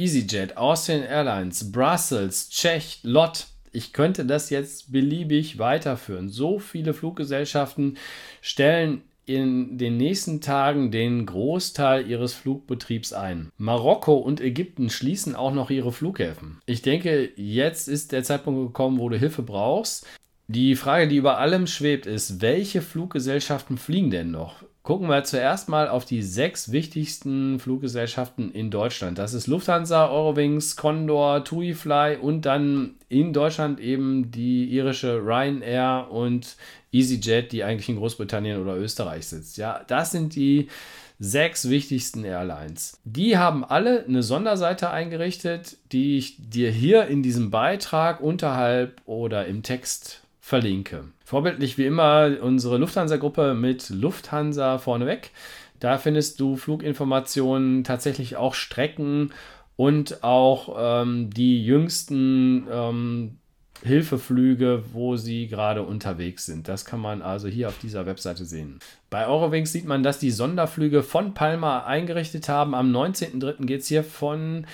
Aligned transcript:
EasyJet, 0.00 0.56
Austrian 0.56 1.02
Airlines, 1.02 1.70
Brussels, 1.70 2.48
Czech, 2.48 3.00
LOT. 3.02 3.46
Ich 3.70 3.92
könnte 3.92 4.24
das 4.24 4.48
jetzt 4.48 4.90
beliebig 4.90 5.58
weiterführen. 5.58 6.30
So 6.30 6.58
viele 6.58 6.94
Fluggesellschaften 6.94 7.98
stellen 8.40 9.02
in 9.26 9.76
den 9.76 9.98
nächsten 9.98 10.40
Tagen 10.40 10.90
den 10.90 11.26
Großteil 11.26 12.08
ihres 12.08 12.32
Flugbetriebs 12.32 13.12
ein. 13.12 13.52
Marokko 13.58 14.14
und 14.14 14.40
Ägypten 14.40 14.88
schließen 14.88 15.36
auch 15.36 15.52
noch 15.52 15.70
ihre 15.70 15.92
Flughäfen. 15.92 16.60
Ich 16.66 16.82
denke, 16.82 17.30
jetzt 17.36 17.86
ist 17.86 18.12
der 18.12 18.24
Zeitpunkt 18.24 18.68
gekommen, 18.68 18.98
wo 18.98 19.08
du 19.08 19.18
Hilfe 19.18 19.42
brauchst. 19.42 20.06
Die 20.48 20.74
Frage, 20.74 21.06
die 21.06 21.16
über 21.16 21.38
allem 21.38 21.68
schwebt, 21.68 22.06
ist, 22.06 22.40
welche 22.40 22.82
Fluggesellschaften 22.82 23.78
fliegen 23.78 24.10
denn 24.10 24.32
noch? 24.32 24.64
Gucken 24.82 25.08
wir 25.08 25.24
zuerst 25.24 25.68
mal 25.68 25.88
auf 25.88 26.06
die 26.06 26.22
sechs 26.22 26.72
wichtigsten 26.72 27.60
Fluggesellschaften 27.60 28.50
in 28.50 28.70
Deutschland. 28.70 29.18
Das 29.18 29.34
ist 29.34 29.46
Lufthansa, 29.46 30.08
Eurowings, 30.08 30.74
Condor, 30.74 31.44
TuiFly 31.44 32.16
und 32.16 32.46
dann 32.46 32.94
in 33.10 33.34
Deutschland 33.34 33.78
eben 33.78 34.30
die 34.30 34.64
irische 34.64 35.18
Ryanair 35.18 36.08
und 36.10 36.56
EasyJet, 36.92 37.52
die 37.52 37.62
eigentlich 37.62 37.90
in 37.90 37.96
Großbritannien 37.96 38.60
oder 38.60 38.74
Österreich 38.76 39.26
sitzt. 39.26 39.58
Ja, 39.58 39.84
das 39.86 40.12
sind 40.12 40.34
die 40.34 40.68
sechs 41.18 41.68
wichtigsten 41.68 42.24
Airlines. 42.24 42.98
Die 43.04 43.36
haben 43.36 43.64
alle 43.66 44.06
eine 44.06 44.22
Sonderseite 44.22 44.90
eingerichtet, 44.90 45.76
die 45.92 46.16
ich 46.16 46.36
dir 46.38 46.70
hier 46.70 47.06
in 47.08 47.22
diesem 47.22 47.50
Beitrag 47.50 48.22
unterhalb 48.22 49.02
oder 49.04 49.46
im 49.46 49.62
Text 49.62 50.19
verlinke. 50.50 51.04
Vorbildlich 51.24 51.78
wie 51.78 51.86
immer 51.86 52.38
unsere 52.42 52.76
Lufthansa-Gruppe 52.76 53.54
mit 53.54 53.88
Lufthansa 53.88 54.78
vorneweg. 54.78 55.30
Da 55.78 55.96
findest 55.96 56.40
du 56.40 56.56
Fluginformationen, 56.56 57.84
tatsächlich 57.84 58.36
auch 58.36 58.54
Strecken 58.54 59.32
und 59.76 60.24
auch 60.24 60.76
ähm, 60.76 61.30
die 61.30 61.64
jüngsten 61.64 62.66
ähm, 62.68 63.38
Hilfeflüge, 63.84 64.82
wo 64.92 65.16
sie 65.16 65.46
gerade 65.46 65.84
unterwegs 65.84 66.46
sind. 66.46 66.66
Das 66.66 66.84
kann 66.84 67.00
man 67.00 67.22
also 67.22 67.46
hier 67.46 67.68
auf 67.68 67.78
dieser 67.78 68.04
Webseite 68.04 68.44
sehen. 68.44 68.80
Bei 69.08 69.28
Eurowings 69.28 69.70
sieht 69.70 69.86
man, 69.86 70.02
dass 70.02 70.18
die 70.18 70.32
Sonderflüge 70.32 71.04
von 71.04 71.32
Palma 71.32 71.84
eingerichtet 71.84 72.48
haben. 72.48 72.74
Am 72.74 72.90
19.03. 72.94 73.66
geht 73.66 73.82
es 73.82 73.86
hier 73.86 74.02
von 74.02 74.66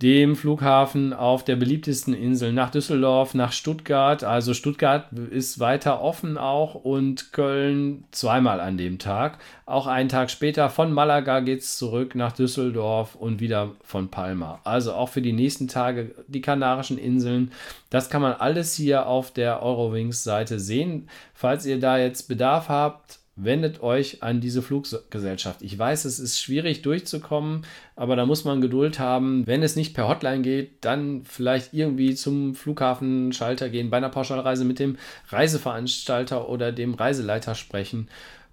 dem 0.00 0.36
Flughafen 0.36 1.12
auf 1.12 1.44
der 1.44 1.56
beliebtesten 1.56 2.14
Insel 2.14 2.52
nach 2.52 2.70
Düsseldorf, 2.70 3.34
nach 3.34 3.50
Stuttgart. 3.50 4.22
Also 4.22 4.54
Stuttgart 4.54 5.12
ist 5.12 5.58
weiter 5.58 6.00
offen 6.00 6.38
auch 6.38 6.76
und 6.76 7.32
Köln 7.32 8.04
zweimal 8.12 8.60
an 8.60 8.78
dem 8.78 9.00
Tag. 9.00 9.38
Auch 9.66 9.88
einen 9.88 10.08
Tag 10.08 10.30
später 10.30 10.70
von 10.70 10.92
Malaga 10.92 11.40
geht 11.40 11.60
es 11.60 11.78
zurück 11.78 12.14
nach 12.14 12.32
Düsseldorf 12.32 13.16
und 13.16 13.40
wieder 13.40 13.72
von 13.82 14.08
Palma. 14.08 14.60
Also 14.62 14.92
auch 14.92 15.08
für 15.08 15.22
die 15.22 15.32
nächsten 15.32 15.66
Tage 15.66 16.14
die 16.28 16.42
Kanarischen 16.42 16.96
Inseln. 16.96 17.50
Das 17.90 18.08
kann 18.08 18.22
man 18.22 18.34
alles 18.34 18.74
hier 18.74 19.06
auf 19.08 19.32
der 19.32 19.62
Eurowings-Seite 19.64 20.60
sehen. 20.60 21.08
Falls 21.34 21.66
ihr 21.66 21.80
da 21.80 21.98
jetzt 21.98 22.28
Bedarf 22.28 22.68
habt, 22.68 23.18
wendet 23.38 23.82
euch 23.82 24.22
an 24.22 24.40
diese 24.40 24.62
Fluggesellschaft. 24.62 25.62
Ich 25.62 25.78
weiß, 25.78 26.04
es 26.04 26.18
ist 26.18 26.40
schwierig 26.40 26.82
durchzukommen, 26.82 27.64
aber 27.96 28.16
da 28.16 28.26
muss 28.26 28.44
man 28.44 28.60
Geduld 28.60 28.98
haben. 28.98 29.46
Wenn 29.46 29.62
es 29.62 29.76
nicht 29.76 29.94
per 29.94 30.08
Hotline 30.08 30.42
geht, 30.42 30.84
dann 30.84 31.22
vielleicht 31.24 31.72
irgendwie 31.72 32.14
zum 32.14 32.54
Flughafenschalter 32.54 33.68
gehen, 33.68 33.90
bei 33.90 33.96
einer 33.96 34.08
Pauschalreise 34.08 34.64
mit 34.64 34.78
dem 34.78 34.98
Reiseveranstalter 35.28 36.48
oder 36.48 36.72
dem 36.72 36.94
Reiseleiter 36.94 37.54
sprechen. 37.54 38.08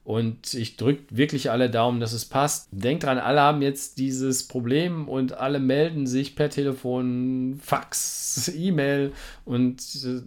Und 0.05 0.53
ich 0.53 0.77
drücke 0.77 1.17
wirklich 1.17 1.49
alle 1.49 1.67
Daumen, 1.67 1.99
dass 1.99 2.13
es 2.13 2.25
passt. 2.25 2.67
Denkt 2.71 3.03
dran, 3.03 3.17
alle 3.17 3.41
haben 3.41 3.63
jetzt 3.63 3.97
dieses 3.97 4.47
Problem 4.47 5.09
und 5.09 5.33
alle 5.33 5.59
melden 5.59 6.05
sich 6.05 6.35
per 6.35 6.51
Telefon, 6.51 7.59
Fax, 7.59 8.47
E-Mail 8.55 9.13
und 9.45 9.81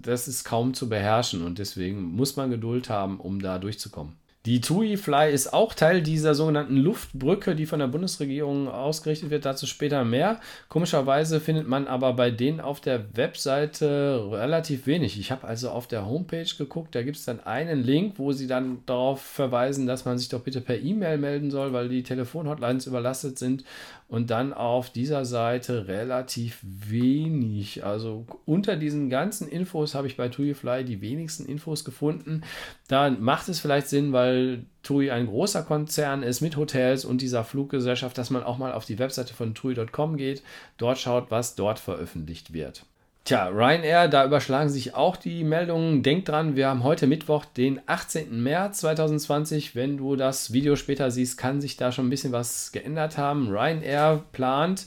das 0.05 0.27
ist 0.27 0.43
kaum 0.43 0.75
zu 0.75 0.89
beherrschen. 0.89 1.43
Und 1.43 1.61
deswegen 1.61 2.03
muss 2.03 2.35
man 2.35 2.51
Geduld 2.51 2.91
haben, 2.91 3.21
um 3.21 3.41
da 3.41 3.61
durchzukommen. 3.61 4.15
Die 4.49 4.63
TUI 4.63 4.97
Fly 4.97 5.31
ist 5.31 5.53
auch 5.53 5.75
Teil 5.75 6.01
dieser 6.01 6.35
sogenannten 6.35 6.79
Luftbrücke, 6.79 7.55
die 7.55 7.67
von 7.67 7.81
der 7.81 7.89
Bundesregierung 7.89 8.69
ausgerichtet 8.69 9.29
wird. 9.29 9.45
Dazu 9.45 9.67
später 9.67 10.07
mehr. 10.07 10.41
Komischerweise 10.71 11.39
findet 11.39 11.69
man 11.69 11.87
aber 11.87 12.15
bei 12.15 12.31
denen 12.31 12.59
auf 12.59 12.81
der 12.81 13.15
Webseite 13.15 14.27
relativ 14.31 14.87
wenig. 14.87 15.21
Ich 15.21 15.31
habe 15.31 15.47
also 15.47 15.69
auf 15.69 15.87
der 15.87 16.07
Homepage 16.07 16.49
geguckt, 16.57 16.95
da 16.95 17.03
gibt 17.03 17.19
es 17.19 17.27
dann 17.27 17.41
einen 17.41 17.83
Link, 17.83 18.15
wo 18.17 18.33
sie 18.33 18.47
dann 18.47 18.79
darauf 18.87 19.21
verweisen, 19.21 19.87
dass 19.87 20.07
man 20.07 20.17
sich 20.17 20.31
doch 20.31 20.41
bitte 20.41 20.63
per 20.63 20.81
E-Mail 20.81 21.19
melden 21.19 21.51
soll, 21.51 21.75
weil 21.75 21.91
die 21.91 22.03
Telefonhotlines 22.03 22.87
überlastet 22.87 23.39
sind 23.39 23.65
und 24.09 24.31
dann 24.31 24.55
auf 24.55 24.89
dieser 24.89 25.27
Seite 25.27 25.89
relativ 25.89 26.61
wenig. 26.63 27.85
Also 27.85 28.25
unter 28.47 28.77
diesen 28.77 29.11
ganzen 29.11 29.47
Infos 29.47 29.95
habe 29.95 30.07
ich 30.07 30.17
bei 30.17 30.31
TuiFly 30.31 30.85
die 30.85 31.03
wenigsten 31.03 31.45
Infos 31.45 31.85
gefunden. 31.85 32.43
Da 32.89 33.11
macht 33.11 33.51
es 33.51 33.61
vielleicht 33.61 33.89
Sinn, 33.89 34.15
weil 34.15 34.38
TUI 34.83 35.11
ein 35.11 35.27
großer 35.27 35.63
Konzern 35.63 36.23
ist 36.23 36.41
mit 36.41 36.57
Hotels 36.57 37.05
und 37.05 37.21
dieser 37.21 37.45
Fluggesellschaft, 37.45 38.17
dass 38.17 38.31
man 38.31 38.43
auch 38.43 38.59
mal 38.59 38.73
auf 38.73 38.85
die 38.85 38.99
Webseite 38.99 39.35
von 39.35 39.55
TUI.com 39.55 40.17
geht, 40.17 40.43
dort 40.77 40.99
schaut, 40.99 41.31
was 41.31 41.55
dort 41.55 41.79
veröffentlicht 41.79 42.53
wird. 42.53 42.85
Tja, 43.29 43.49
Ryanair, 43.49 44.09
da 44.09 44.25
überschlagen 44.25 44.71
sich 44.71 44.95
auch 44.95 45.17
die 45.17 45.45
Meldungen. 45.45 46.03
Denk 46.03 46.25
dran, 46.25 46.57
wir 46.57 46.69
haben 46.69 46.83
heute 46.83 47.07
Mittwoch, 47.07 47.45
den 47.45 47.79
18. 47.85 48.43
März 48.43 48.81
2020. 48.81 49.75
Wenn 49.75 49.99
du 49.99 50.17
das 50.17 50.55
Video 50.55 50.77
später 50.77 51.11
siehst, 51.11 51.37
kann 51.37 51.61
sich 51.61 51.77
da 51.77 51.93
schon 51.93 52.07
ein 52.07 52.11
bisschen 52.11 52.33
was 52.33 52.73
geändert 52.73 53.19
haben. 53.19 53.51
Ryanair 53.51 54.25
plant 54.33 54.87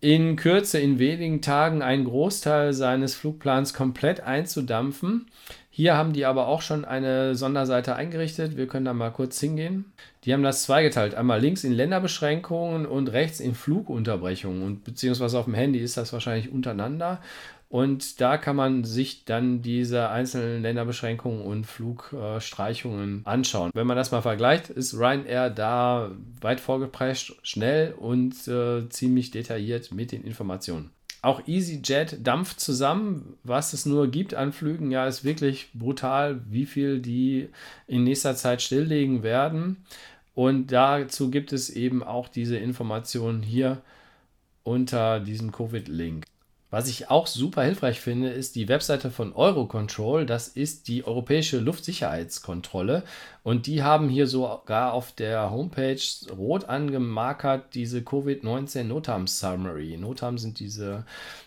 in 0.00 0.36
Kürze, 0.36 0.78
in 0.78 1.00
wenigen 1.00 1.42
Tagen, 1.42 1.82
einen 1.82 2.04
Großteil 2.04 2.74
seines 2.74 3.16
Flugplans 3.16 3.74
komplett 3.74 4.20
einzudampfen. 4.20 5.26
Hier 5.76 5.96
haben 5.96 6.12
die 6.12 6.24
aber 6.24 6.46
auch 6.46 6.62
schon 6.62 6.84
eine 6.84 7.34
Sonderseite 7.34 7.96
eingerichtet. 7.96 8.56
Wir 8.56 8.68
können 8.68 8.84
da 8.84 8.94
mal 8.94 9.10
kurz 9.10 9.40
hingehen. 9.40 9.86
Die 10.22 10.32
haben 10.32 10.44
das 10.44 10.62
zweigeteilt. 10.62 11.16
Einmal 11.16 11.40
links 11.40 11.64
in 11.64 11.72
Länderbeschränkungen 11.72 12.86
und 12.86 13.08
rechts 13.08 13.40
in 13.40 13.56
Flugunterbrechungen. 13.56 14.62
Und 14.62 14.84
beziehungsweise 14.84 15.36
auf 15.36 15.46
dem 15.46 15.54
Handy 15.54 15.80
ist 15.80 15.96
das 15.96 16.12
wahrscheinlich 16.12 16.52
untereinander. 16.52 17.20
Und 17.68 18.20
da 18.20 18.38
kann 18.38 18.54
man 18.54 18.84
sich 18.84 19.24
dann 19.24 19.62
diese 19.62 20.10
einzelnen 20.10 20.62
Länderbeschränkungen 20.62 21.40
und 21.40 21.66
Flugstreichungen 21.66 23.22
anschauen. 23.24 23.72
Wenn 23.74 23.88
man 23.88 23.96
das 23.96 24.12
mal 24.12 24.22
vergleicht, 24.22 24.70
ist 24.70 24.94
Ryanair 24.94 25.50
da 25.50 26.12
weit 26.40 26.60
vorgeprescht, 26.60 27.34
schnell 27.42 27.94
und 27.94 28.46
äh, 28.46 28.88
ziemlich 28.90 29.32
detailliert 29.32 29.90
mit 29.90 30.12
den 30.12 30.22
Informationen. 30.22 30.90
Auch 31.24 31.48
EasyJet 31.48 32.18
dampft 32.26 32.60
zusammen, 32.60 33.38
was 33.44 33.72
es 33.72 33.86
nur 33.86 34.08
gibt 34.08 34.34
an 34.34 34.52
Flügen. 34.52 34.90
Ja, 34.90 35.06
ist 35.06 35.24
wirklich 35.24 35.70
brutal, 35.72 36.42
wie 36.50 36.66
viel 36.66 37.00
die 37.00 37.48
in 37.86 38.04
nächster 38.04 38.36
Zeit 38.36 38.60
stilllegen 38.60 39.22
werden. 39.22 39.86
Und 40.34 40.66
dazu 40.66 41.30
gibt 41.30 41.54
es 41.54 41.70
eben 41.70 42.02
auch 42.02 42.28
diese 42.28 42.58
Informationen 42.58 43.42
hier 43.42 43.80
unter 44.64 45.18
diesem 45.18 45.50
Covid-Link. 45.50 46.26
Was 46.74 46.88
ich 46.88 47.08
auch 47.08 47.28
super 47.28 47.62
hilfreich 47.62 48.00
finde, 48.00 48.30
ist 48.30 48.56
die 48.56 48.66
Webseite 48.66 49.12
von 49.12 49.32
Eurocontrol. 49.32 50.26
Das 50.26 50.48
ist 50.48 50.88
die 50.88 51.06
europäische 51.06 51.60
Luftsicherheitskontrolle. 51.60 53.04
Und 53.44 53.68
die 53.68 53.84
haben 53.84 54.08
hier 54.08 54.26
sogar 54.26 54.92
auf 54.92 55.12
der 55.12 55.52
Homepage 55.52 56.02
rot 56.36 56.64
angemarkert 56.64 57.76
diese 57.76 58.00
Covid-19 58.00 58.82
Notam 58.82 59.28
Summary. 59.28 59.96
Notam 59.98 60.36
sind 60.36 60.58
diese 60.58 61.04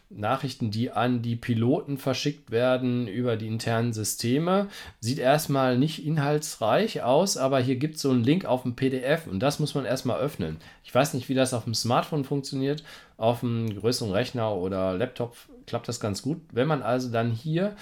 Nachrichten, 0.09 0.71
die 0.71 0.91
an 0.91 1.21
die 1.21 1.35
Piloten 1.35 1.97
verschickt 1.97 2.49
werden 2.49 3.07
über 3.07 3.35
die 3.35 3.47
internen 3.47 3.91
Systeme. 3.91 4.67
Sieht 4.99 5.19
erstmal 5.19 5.77
nicht 5.77 6.05
inhaltsreich 6.05 7.03
aus, 7.03 7.35
aber 7.35 7.59
hier 7.59 7.75
gibt 7.75 7.95
es 7.95 8.01
so 8.01 8.11
einen 8.11 8.23
Link 8.23 8.45
auf 8.45 8.63
dem 8.63 8.75
PDF 8.75 9.27
und 9.27 9.39
das 9.39 9.59
muss 9.59 9.75
man 9.75 9.85
erstmal 9.85 10.19
öffnen. 10.19 10.57
Ich 10.83 10.95
weiß 10.95 11.13
nicht, 11.13 11.27
wie 11.27 11.33
das 11.33 11.53
auf 11.53 11.65
dem 11.65 11.73
Smartphone 11.73 12.23
funktioniert. 12.23 12.83
Auf 13.17 13.43
einem 13.43 13.77
größeren 13.79 14.11
Rechner 14.11 14.55
oder 14.55 14.93
Laptop 14.93 15.35
klappt 15.65 15.87
das 15.89 15.99
ganz 15.99 16.21
gut. 16.21 16.41
Wenn 16.51 16.67
man 16.67 16.83
also 16.83 17.09
dann 17.11 17.31
hier 17.31 17.75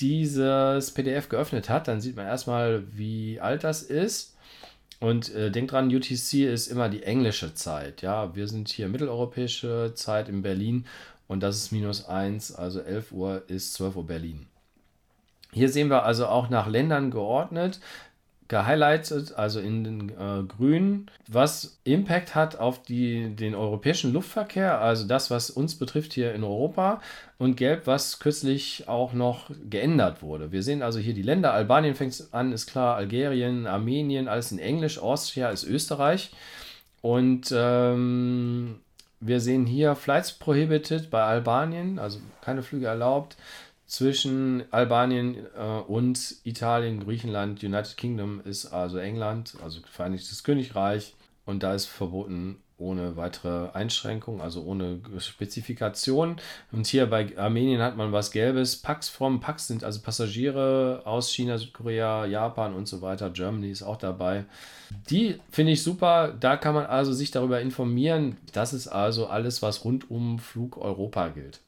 dieses 0.00 0.90
PDF 0.92 1.28
geöffnet 1.28 1.68
hat, 1.68 1.88
dann 1.88 2.00
sieht 2.00 2.16
man 2.16 2.26
erstmal, 2.26 2.84
wie 2.94 3.40
alt 3.40 3.64
das 3.64 3.82
ist. 3.82 4.36
Und 4.98 5.34
äh, 5.34 5.50
denkt 5.50 5.72
dran, 5.72 5.94
UTC 5.94 6.44
ist 6.52 6.66
immer 6.66 6.90
die 6.90 7.02
englische 7.02 7.54
Zeit. 7.54 8.02
Ja, 8.02 8.34
wir 8.36 8.46
sind 8.48 8.68
hier 8.68 8.86
mitteleuropäische 8.86 9.92
Zeit 9.94 10.28
in 10.28 10.42
Berlin 10.42 10.84
und 11.30 11.44
das 11.44 11.58
ist 11.58 11.70
minus 11.70 12.06
1, 12.06 12.56
also 12.56 12.80
11 12.80 13.12
Uhr 13.12 13.44
ist 13.46 13.74
12 13.74 13.94
Uhr 13.94 14.06
Berlin. 14.08 14.46
Hier 15.52 15.68
sehen 15.68 15.88
wir 15.88 16.02
also 16.02 16.26
auch 16.26 16.50
nach 16.50 16.66
Ländern 16.66 17.12
geordnet, 17.12 17.78
gehighlightet, 18.48 19.34
also 19.34 19.60
in 19.60 19.84
den 19.84 20.08
äh, 20.08 20.42
Grün, 20.42 21.08
was 21.28 21.78
Impact 21.84 22.34
hat 22.34 22.56
auf 22.58 22.82
die, 22.82 23.36
den 23.36 23.54
europäischen 23.54 24.12
Luftverkehr, 24.12 24.80
also 24.80 25.06
das, 25.06 25.30
was 25.30 25.50
uns 25.50 25.76
betrifft 25.76 26.14
hier 26.14 26.34
in 26.34 26.42
Europa, 26.42 27.00
und 27.38 27.56
Gelb, 27.56 27.86
was 27.86 28.18
kürzlich 28.18 28.88
auch 28.88 29.12
noch 29.12 29.52
geändert 29.70 30.22
wurde. 30.22 30.50
Wir 30.50 30.64
sehen 30.64 30.82
also 30.82 30.98
hier 30.98 31.14
die 31.14 31.22
Länder, 31.22 31.52
Albanien 31.52 31.94
fängt 31.94 32.26
an, 32.32 32.50
ist 32.50 32.66
klar, 32.66 32.96
Algerien, 32.96 33.68
Armenien, 33.68 34.26
alles 34.26 34.50
in 34.50 34.58
Englisch, 34.58 34.98
Austria 34.98 35.50
ist 35.50 35.62
Österreich. 35.62 36.32
Und 37.02 37.54
ähm, 37.56 38.80
wir 39.20 39.40
sehen 39.40 39.66
hier 39.66 39.94
Flights 39.94 40.32
prohibited 40.32 41.10
bei 41.10 41.22
Albanien, 41.22 41.98
also 41.98 42.20
keine 42.40 42.62
Flüge 42.62 42.86
erlaubt 42.86 43.36
zwischen 43.86 44.64
Albanien 44.70 45.36
äh, 45.56 45.80
und 45.86 46.36
Italien, 46.44 47.04
Griechenland, 47.04 47.62
United 47.62 47.96
Kingdom 47.96 48.40
ist 48.44 48.66
also 48.66 48.98
England, 48.98 49.56
also 49.62 49.80
Vereinigtes 49.90 50.44
Königreich 50.44 51.14
und 51.44 51.62
da 51.62 51.74
ist 51.74 51.86
verboten 51.86 52.62
ohne 52.80 53.16
weitere 53.16 53.68
Einschränkung, 53.72 54.40
also 54.40 54.62
ohne 54.62 55.00
Spezifikation. 55.18 56.36
Und 56.72 56.86
hier 56.86 57.06
bei 57.06 57.36
Armenien 57.36 57.80
hat 57.82 57.96
man 57.96 58.12
was 58.12 58.30
Gelbes. 58.30 58.76
Pax 58.76 59.08
from 59.08 59.40
Pax 59.40 59.68
sind 59.68 59.84
also 59.84 60.00
Passagiere 60.00 61.02
aus 61.04 61.30
China, 61.32 61.58
Südkorea, 61.58 62.26
Japan 62.26 62.74
und 62.74 62.88
so 62.88 63.02
weiter. 63.02 63.30
Germany 63.30 63.70
ist 63.70 63.82
auch 63.82 63.96
dabei. 63.96 64.44
Die 65.08 65.38
finde 65.50 65.72
ich 65.72 65.82
super. 65.82 66.34
Da 66.38 66.56
kann 66.56 66.74
man 66.74 66.86
also 66.86 67.12
sich 67.12 67.30
darüber 67.30 67.60
informieren. 67.60 68.36
Das 68.52 68.72
ist 68.72 68.88
also 68.88 69.26
alles, 69.26 69.62
was 69.62 69.84
rund 69.84 70.10
um 70.10 70.38
Flug 70.38 70.76
Europa 70.76 71.28
gilt. 71.28 71.60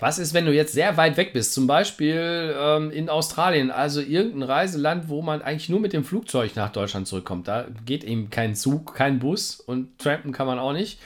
Was 0.00 0.18
ist, 0.18 0.32
wenn 0.32 0.46
du 0.46 0.52
jetzt 0.52 0.72
sehr 0.72 0.96
weit 0.96 1.18
weg 1.18 1.34
bist, 1.34 1.52
zum 1.52 1.66
Beispiel 1.66 2.54
ähm, 2.58 2.90
in 2.90 3.10
Australien, 3.10 3.70
also 3.70 4.00
irgendein 4.00 4.44
Reiseland, 4.44 5.08
wo 5.08 5.20
man 5.20 5.42
eigentlich 5.42 5.68
nur 5.68 5.80
mit 5.80 5.92
dem 5.92 6.04
Flugzeug 6.04 6.56
nach 6.56 6.72
Deutschland 6.72 7.06
zurückkommt? 7.06 7.46
Da 7.46 7.66
geht 7.84 8.02
eben 8.02 8.30
kein 8.30 8.54
Zug, 8.54 8.94
kein 8.94 9.18
Bus 9.18 9.60
und 9.60 9.98
trampen 9.98 10.32
kann 10.32 10.46
man 10.46 10.58
auch 10.58 10.72
nicht. 10.72 10.98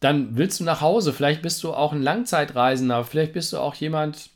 Dann 0.00 0.36
willst 0.36 0.60
du 0.60 0.64
nach 0.64 0.82
Hause, 0.82 1.14
vielleicht 1.14 1.40
bist 1.40 1.64
du 1.64 1.72
auch 1.72 1.92
ein 1.92 2.02
Langzeitreisender, 2.02 3.04
vielleicht 3.04 3.32
bist 3.32 3.54
du 3.54 3.58
auch 3.58 3.74
jemand, 3.74 4.28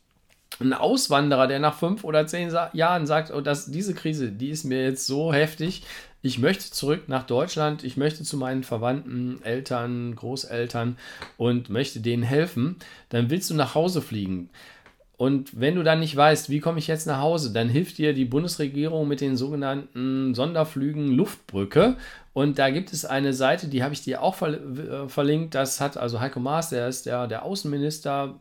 ein 0.59 0.73
Auswanderer, 0.73 1.47
der 1.47 1.59
nach 1.59 1.79
fünf 1.79 2.05
oder 2.05 2.27
zehn 2.27 2.53
Jahren 2.73 3.07
sagt, 3.07 3.33
oh, 3.33 3.41
das, 3.41 3.71
diese 3.71 3.95
Krise, 3.95 4.31
die 4.31 4.51
ist 4.51 4.65
mir 4.65 4.83
jetzt 4.83 5.07
so 5.07 5.33
heftig, 5.33 5.83
ich 6.23 6.39
möchte 6.39 6.71
zurück 6.71 7.05
nach 7.09 7.23
Deutschland, 7.23 7.83
ich 7.83 7.97
möchte 7.97 8.25
zu 8.25 8.37
meinen 8.37 8.63
Verwandten, 8.63 9.41
Eltern, 9.43 10.15
Großeltern 10.17 10.99
und 11.39 11.71
möchte 11.71 12.01
denen 12.01 12.23
helfen, 12.23 12.77
dann 13.09 13.31
willst 13.31 13.49
du 13.49 13.55
nach 13.55 13.75
Hause 13.75 14.03
fliegen. 14.03 14.51
Und 15.17 15.61
wenn 15.61 15.75
du 15.75 15.83
dann 15.83 16.01
nicht 16.01 16.17
weißt, 16.17 16.49
wie 16.49 16.61
komme 16.61 16.79
ich 16.79 16.87
jetzt 16.87 17.07
nach 17.07 17.21
Hause, 17.21 17.53
dann 17.53 17.69
hilft 17.69 17.99
dir 17.99 18.15
die 18.15 18.25
Bundesregierung 18.25 19.07
mit 19.07 19.21
den 19.21 19.37
sogenannten 19.37 20.35
Sonderflügen 20.35 21.09
Luftbrücke. 21.09 21.97
Und 22.33 22.59
da 22.59 22.71
gibt 22.71 22.91
es 22.95 23.05
eine 23.05 23.35
Seite, 23.35 23.69
die 23.69 23.83
habe 23.83 23.93
ich 23.93 24.01
dir 24.01 24.23
auch 24.23 24.41
äh, 24.41 25.09
verlinkt. 25.09 25.55
Das 25.55 25.79
hat 25.79 25.99
also 25.99 26.21
Heiko 26.21 26.41
Maas, 26.41 26.71
der 26.71 26.89
ist 26.89 27.05
der, 27.05 27.27
der 27.27 27.45
Außenminister, 27.45 28.39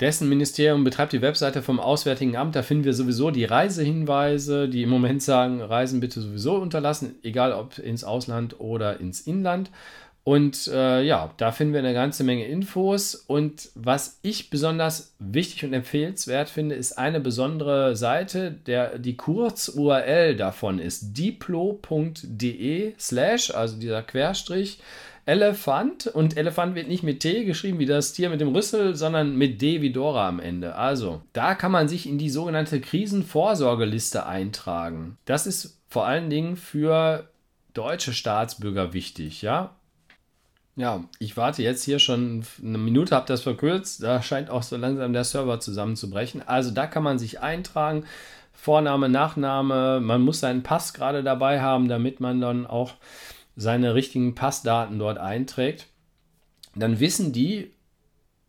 dessen 0.00 0.28
Ministerium 0.28 0.82
betreibt 0.82 1.12
die 1.12 1.22
Webseite 1.22 1.62
vom 1.62 1.78
Auswärtigen 1.78 2.36
Amt. 2.36 2.56
Da 2.56 2.62
finden 2.62 2.84
wir 2.84 2.94
sowieso 2.94 3.30
die 3.30 3.44
Reisehinweise, 3.44 4.68
die 4.68 4.82
im 4.82 4.88
Moment 4.88 5.22
sagen, 5.22 5.60
Reisen 5.60 6.00
bitte 6.00 6.20
sowieso 6.20 6.56
unterlassen, 6.56 7.16
egal 7.22 7.52
ob 7.52 7.78
ins 7.78 8.02
Ausland 8.02 8.58
oder 8.58 8.98
ins 8.98 9.20
Inland. 9.20 9.70
Und 10.22 10.68
äh, 10.68 11.02
ja, 11.02 11.32
da 11.38 11.50
finden 11.50 11.72
wir 11.72 11.80
eine 11.80 11.94
ganze 11.94 12.24
Menge 12.24 12.46
Infos. 12.46 13.14
Und 13.14 13.70
was 13.74 14.18
ich 14.22 14.50
besonders 14.50 15.14
wichtig 15.18 15.64
und 15.64 15.72
empfehlenswert 15.72 16.50
finde, 16.50 16.74
ist 16.74 16.98
eine 16.98 17.20
besondere 17.20 17.96
Seite, 17.96 18.52
der 18.52 18.98
die 18.98 19.16
Kurz-URL 19.16 20.36
davon 20.36 20.78
ist 20.78 21.14
diplo.de 21.16 22.92
slash, 22.98 23.54
also 23.54 23.76
dieser 23.78 24.02
Querstrich, 24.02 24.78
Elefant 25.30 26.08
und 26.08 26.36
Elefant 26.36 26.74
wird 26.74 26.88
nicht 26.88 27.04
mit 27.04 27.20
T 27.20 27.44
geschrieben 27.44 27.78
wie 27.78 27.86
das 27.86 28.12
Tier 28.12 28.30
mit 28.30 28.40
dem 28.40 28.52
Rüssel, 28.52 28.96
sondern 28.96 29.36
mit 29.36 29.62
D 29.62 29.80
wie 29.80 29.92
Dora 29.92 30.26
am 30.26 30.40
Ende. 30.40 30.74
Also, 30.74 31.22
da 31.32 31.54
kann 31.54 31.70
man 31.70 31.86
sich 31.86 32.08
in 32.08 32.18
die 32.18 32.30
sogenannte 32.30 32.80
Krisenvorsorgeliste 32.80 34.26
eintragen. 34.26 35.18
Das 35.26 35.46
ist 35.46 35.78
vor 35.88 36.04
allen 36.04 36.30
Dingen 36.30 36.56
für 36.56 37.28
deutsche 37.74 38.12
Staatsbürger 38.12 38.92
wichtig, 38.92 39.40
ja? 39.40 39.76
Ja, 40.74 41.04
ich 41.20 41.36
warte 41.36 41.62
jetzt 41.62 41.84
hier 41.84 42.00
schon 42.00 42.44
eine 42.60 42.78
Minute, 42.78 43.14
habe 43.14 43.28
das 43.28 43.42
verkürzt. 43.42 44.02
Da 44.02 44.22
scheint 44.22 44.50
auch 44.50 44.64
so 44.64 44.76
langsam 44.76 45.12
der 45.12 45.22
Server 45.22 45.60
zusammenzubrechen. 45.60 46.42
Also 46.44 46.72
da 46.72 46.88
kann 46.88 47.04
man 47.04 47.20
sich 47.20 47.38
eintragen. 47.38 48.04
Vorname, 48.52 49.08
Nachname. 49.08 50.00
Man 50.00 50.22
muss 50.22 50.40
seinen 50.40 50.64
Pass 50.64 50.92
gerade 50.92 51.22
dabei 51.22 51.60
haben, 51.60 51.86
damit 51.86 52.18
man 52.18 52.40
dann 52.40 52.66
auch 52.66 52.94
seine 53.60 53.94
richtigen 53.94 54.34
Passdaten 54.34 54.98
dort 54.98 55.18
einträgt, 55.18 55.86
dann 56.74 56.98
wissen 56.98 57.32
die, 57.32 57.72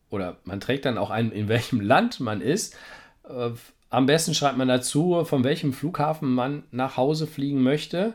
oder 0.10 0.38
man 0.46 0.62
trägt 0.62 0.86
dann 0.86 0.98
auch 0.98 1.10
ein, 1.10 1.34
in 1.34 1.50
welchem 1.50 1.82
Land 1.82 2.22
man 2.22 2.40
ist. 2.40 2.76
Äh, 3.28 3.50
am 3.90 4.06
besten 4.06 4.34
schreibt 4.34 4.58
man 4.58 4.70
dazu, 4.70 5.26
von 5.26 5.44
welchem 5.44 5.74
Flughafen 5.74 6.34
man 6.34 6.64
nach 6.72 6.96
Hause 6.96 7.28
fliegen 7.28 7.62
möchte. 7.62 8.14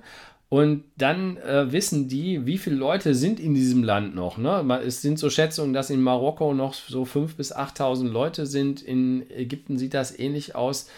Und 0.48 0.84
dann 0.96 1.36
äh, 1.36 1.70
wissen 1.70 2.08
die, 2.08 2.46
wie 2.46 2.56
viele 2.56 2.76
Leute 2.76 3.14
sind 3.14 3.40
in 3.40 3.52
diesem 3.52 3.84
Land 3.84 4.14
noch. 4.14 4.38
Ne? 4.38 4.80
Es 4.82 5.02
sind 5.02 5.18
so 5.18 5.28
Schätzungen, 5.28 5.74
dass 5.74 5.90
in 5.90 6.00
Marokko 6.00 6.54
noch 6.54 6.72
so 6.72 7.02
5.000 7.02 7.36
bis 7.36 7.54
8.000 7.54 8.08
Leute 8.08 8.46
sind. 8.46 8.80
In 8.80 9.28
Ägypten 9.30 9.76
sieht 9.76 9.92
das 9.92 10.18
ähnlich 10.18 10.54
aus. 10.54 10.88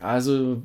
Also 0.00 0.62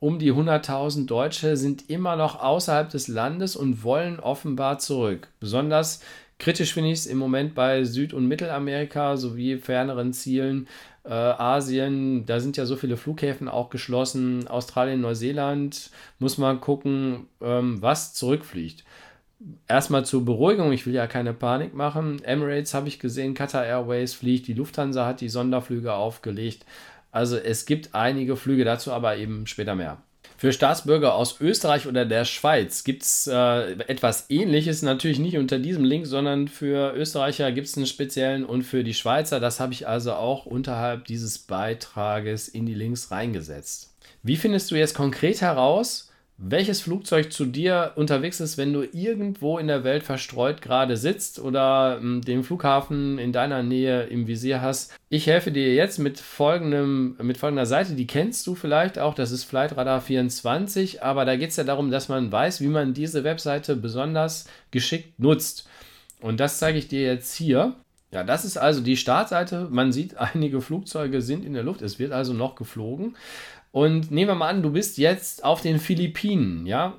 um 0.00 0.18
die 0.18 0.32
100.000 0.32 1.06
Deutsche 1.06 1.56
sind 1.56 1.90
immer 1.90 2.16
noch 2.16 2.40
außerhalb 2.40 2.88
des 2.88 3.06
Landes 3.06 3.54
und 3.54 3.84
wollen 3.84 4.18
offenbar 4.18 4.78
zurück. 4.78 5.28
Besonders 5.40 6.00
kritisch 6.38 6.72
finde 6.72 6.90
ich 6.90 7.00
es 7.00 7.06
im 7.06 7.18
Moment 7.18 7.54
bei 7.54 7.84
Süd- 7.84 8.14
und 8.14 8.26
Mittelamerika 8.26 9.18
sowie 9.18 9.58
ferneren 9.58 10.14
Zielen. 10.14 10.68
Äh, 11.04 11.12
Asien, 11.12 12.24
da 12.24 12.40
sind 12.40 12.56
ja 12.56 12.64
so 12.64 12.76
viele 12.76 12.96
Flughäfen 12.96 13.48
auch 13.48 13.68
geschlossen. 13.68 14.48
Australien, 14.48 15.02
Neuseeland, 15.02 15.90
muss 16.18 16.38
man 16.38 16.62
gucken, 16.62 17.26
ähm, 17.42 17.82
was 17.82 18.14
zurückfliegt. 18.14 18.84
Erstmal 19.68 20.04
zur 20.04 20.24
Beruhigung, 20.24 20.72
ich 20.72 20.86
will 20.86 20.94
ja 20.94 21.06
keine 21.06 21.34
Panik 21.34 21.74
machen. 21.74 22.22
Emirates 22.24 22.72
habe 22.72 22.88
ich 22.88 22.98
gesehen, 22.98 23.34
Qatar 23.34 23.64
Airways 23.64 24.14
fliegt, 24.14 24.46
die 24.46 24.54
Lufthansa 24.54 25.06
hat 25.06 25.20
die 25.20 25.30
Sonderflüge 25.30 25.92
aufgelegt. 25.92 26.64
Also 27.12 27.36
es 27.36 27.66
gibt 27.66 27.94
einige 27.94 28.36
Flüge 28.36 28.64
dazu, 28.64 28.92
aber 28.92 29.16
eben 29.16 29.46
später 29.46 29.74
mehr. 29.74 30.02
Für 30.40 30.54
Staatsbürger 30.54 31.14
aus 31.16 31.38
Österreich 31.38 31.86
oder 31.86 32.06
der 32.06 32.24
Schweiz 32.24 32.82
gibt 32.82 33.02
es 33.02 33.26
äh, 33.26 33.72
etwas 33.72 34.30
Ähnliches, 34.30 34.80
natürlich 34.80 35.18
nicht 35.18 35.36
unter 35.36 35.58
diesem 35.58 35.84
Link, 35.84 36.06
sondern 36.06 36.48
für 36.48 36.94
Österreicher 36.94 37.52
gibt 37.52 37.66
es 37.66 37.76
einen 37.76 37.84
speziellen 37.84 38.46
und 38.46 38.62
für 38.62 38.82
die 38.82 38.94
Schweizer, 38.94 39.38
das 39.38 39.60
habe 39.60 39.74
ich 39.74 39.86
also 39.86 40.14
auch 40.14 40.46
unterhalb 40.46 41.04
dieses 41.04 41.38
Beitrages 41.38 42.48
in 42.48 42.64
die 42.64 42.72
Links 42.72 43.10
reingesetzt. 43.10 43.92
Wie 44.22 44.38
findest 44.38 44.70
du 44.70 44.76
jetzt 44.76 44.94
konkret 44.94 45.42
heraus, 45.42 46.09
welches 46.42 46.80
Flugzeug 46.80 47.32
zu 47.32 47.44
dir 47.44 47.92
unterwegs 47.96 48.40
ist, 48.40 48.56
wenn 48.56 48.72
du 48.72 48.82
irgendwo 48.82 49.58
in 49.58 49.66
der 49.66 49.84
Welt 49.84 50.02
verstreut 50.02 50.62
gerade 50.62 50.96
sitzt 50.96 51.38
oder 51.38 51.98
hm, 52.00 52.22
den 52.22 52.42
Flughafen 52.42 53.18
in 53.18 53.32
deiner 53.32 53.62
Nähe 53.62 54.04
im 54.04 54.26
Visier 54.26 54.62
hast. 54.62 54.94
Ich 55.10 55.26
helfe 55.26 55.52
dir 55.52 55.74
jetzt 55.74 55.98
mit, 55.98 56.18
folgendem, 56.18 57.16
mit 57.20 57.36
folgender 57.36 57.66
Seite, 57.66 57.94
die 57.94 58.06
kennst 58.06 58.46
du 58.46 58.54
vielleicht 58.54 58.98
auch, 58.98 59.12
das 59.14 59.32
ist 59.32 59.44
Flightradar 59.44 60.00
24, 60.00 61.02
aber 61.02 61.26
da 61.26 61.36
geht 61.36 61.50
es 61.50 61.56
ja 61.56 61.64
darum, 61.64 61.90
dass 61.90 62.08
man 62.08 62.32
weiß, 62.32 62.62
wie 62.62 62.68
man 62.68 62.94
diese 62.94 63.22
Webseite 63.22 63.76
besonders 63.76 64.46
geschickt 64.70 65.20
nutzt. 65.20 65.68
Und 66.20 66.40
das 66.40 66.58
zeige 66.58 66.78
ich 66.78 66.88
dir 66.88 67.02
jetzt 67.02 67.34
hier. 67.34 67.74
Ja, 68.12 68.24
das 68.24 68.44
ist 68.44 68.56
also 68.56 68.80
die 68.80 68.96
Startseite. 68.96 69.68
Man 69.70 69.92
sieht, 69.92 70.16
einige 70.18 70.60
Flugzeuge 70.60 71.22
sind 71.22 71.44
in 71.44 71.54
der 71.54 71.62
Luft. 71.62 71.82
Es 71.82 71.98
wird 71.98 72.12
also 72.12 72.32
noch 72.32 72.54
geflogen. 72.54 73.16
Und 73.72 74.10
nehmen 74.10 74.30
wir 74.30 74.34
mal 74.34 74.48
an, 74.48 74.62
du 74.62 74.70
bist 74.72 74.98
jetzt 74.98 75.44
auf 75.44 75.60
den 75.60 75.78
Philippinen, 75.78 76.66
ja. 76.66 76.94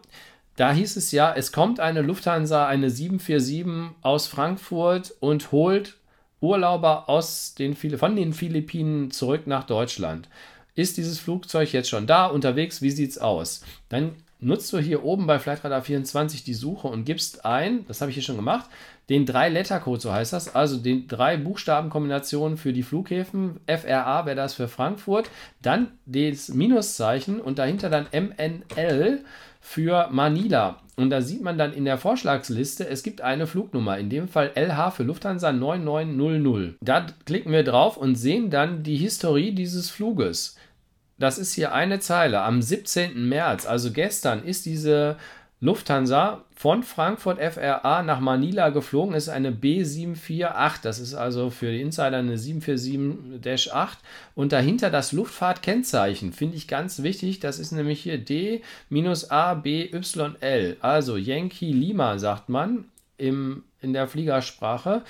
Da 0.56 0.74
hieß 0.74 0.96
es 0.96 1.12
ja, 1.12 1.34
es 1.34 1.52
kommt 1.52 1.80
eine 1.80 2.02
Lufthansa, 2.02 2.68
eine 2.68 2.90
747 2.90 3.96
aus 4.02 4.28
Frankfurt 4.28 5.14
und 5.20 5.52
holt 5.52 5.98
Urlauber 6.40 7.10
aus 7.10 7.56
den, 7.56 7.76
von 7.76 8.16
den 8.16 8.34
Philippinen 8.34 9.12
zurück 9.12 9.48
nach 9.48 9.66
Deutschland. 9.66 10.28
Ist 10.76 10.98
dieses 10.98 11.20
Flugzeug 11.20 11.72
jetzt 11.74 11.90
schon 11.90 12.08
da, 12.08 12.26
unterwegs, 12.28 12.82
wie 12.82 12.92
sieht 12.92 13.12
es 13.12 13.18
aus? 13.18 13.64
Dann 13.90 14.16
nutzt 14.42 14.74
du 14.74 14.80
hier 14.80 15.04
oben 15.04 15.28
bei 15.28 15.40
Flightradar 15.40 15.84
24 15.84 16.44
die 16.44 16.54
Suche 16.54 16.88
und 16.88 17.06
gibst 17.06 17.46
ein, 17.46 17.86
das 17.88 18.02
habe 18.02 18.12
ich 18.12 18.16
hier 18.16 18.24
schon 18.24 18.36
gemacht, 18.36 18.70
den 19.10 19.26
3-Letter-Code, 19.26 20.02
so 20.02 20.12
heißt 20.12 20.34
das, 20.34 20.56
also 20.56 20.78
den 20.78 21.08
drei 21.08 21.38
Buchstabenkombinationen 21.38 22.58
für 22.58 22.74
die 22.74 22.84
Flughäfen. 22.84 23.60
FRA 23.68 24.26
wäre 24.26 24.36
das 24.36 24.54
für 24.54 24.68
Frankfurt, 24.68 25.30
dann 25.62 25.92
das 26.06 26.50
Minuszeichen 26.50 27.40
und 27.40 27.60
dahinter 27.60 27.90
dann 27.90 28.08
MNL 28.12 29.24
für 29.60 30.08
Manila. 30.12 30.82
Und 30.98 31.10
da 31.10 31.22
sieht 31.22 31.42
man 31.42 31.58
dann 31.58 31.74
in 31.74 31.86
der 31.86 31.98
Vorschlagsliste, 31.98 32.88
es 32.88 33.04
gibt 33.04 33.22
eine 33.22 33.48
Flugnummer, 33.48 33.98
in 33.98 34.10
dem 34.10 34.28
Fall 34.28 34.52
LH 34.56 34.92
für 34.92 35.04
Lufthansa 35.04 35.52
9900. 35.52 36.76
Da 36.82 37.06
klicken 37.26 37.52
wir 37.52 37.64
drauf 37.64 37.98
und 37.98 38.16
sehen 38.16 38.50
dann 38.50 38.84
die 38.84 38.98
Historie 38.98 39.52
dieses 39.52 39.90
Fluges. 39.90 40.58
Das 41.22 41.38
ist 41.38 41.54
hier 41.54 41.72
eine 41.74 42.00
Zeile. 42.00 42.42
Am 42.42 42.64
17. 42.64 43.30
März, 43.30 43.68
also 43.68 43.92
gestern, 43.92 44.44
ist 44.44 44.66
diese 44.66 45.18
Lufthansa 45.60 46.44
von 46.56 46.82
Frankfurt 46.82 47.38
FRA 47.40 48.02
nach 48.02 48.20
Manila 48.20 48.70
geflogen 48.70 49.14
ist 49.14 49.30
eine 49.30 49.52
B748. 49.52 50.82
Das 50.82 50.98
ist 50.98 51.14
also 51.14 51.52
für 51.52 51.72
die 51.72 51.82
Insider 51.82 52.18
eine 52.18 52.38
747-8. 52.38 53.90
Und 54.34 54.52
dahinter 54.52 54.90
das 54.90 55.12
Luftfahrtkennzeichen 55.12 56.34
finde 56.34 56.58
ich 56.58 56.68
ganz 56.68 57.04
wichtig. 57.04 57.40
Das 57.40 57.60
ist 57.60 57.72
nämlich 57.72 58.02
hier 58.02 58.18
D-ABYL. 58.18 58.64
Also 60.80 61.18
Yankee 61.18 61.72
Lima 61.72 62.18
sagt 62.18 62.50
man 62.50 62.86
im, 63.20 63.64
in 63.82 63.94
der 63.94 64.08
Fliegersprache. 64.08 65.04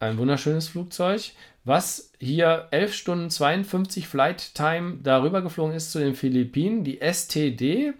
ein 0.00 0.18
wunderschönes 0.18 0.66
Flugzeug, 0.68 1.30
was 1.66 2.12
hier 2.20 2.68
11 2.70 2.94
Stunden 2.94 3.28
52 3.28 4.06
Flight 4.06 4.54
Time 4.54 4.98
darüber 5.02 5.42
geflogen 5.42 5.74
ist 5.74 5.90
zu 5.90 5.98
den 5.98 6.14
Philippinen. 6.14 6.84
Die 6.84 7.00
STD, 7.00 7.92